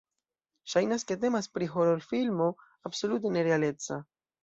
[0.73, 2.51] Ŝajnas, ke temas pri hororfilmo
[2.91, 4.05] absolute ne-realeca.